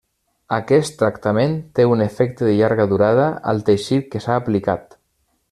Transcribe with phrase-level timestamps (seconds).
[0.55, 4.99] Aquest tractament té un efecte de llarga durada al teixit que s'ha aplicat.